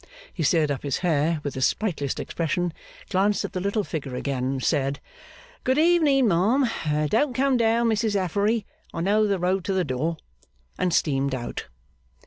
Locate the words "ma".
6.29-6.55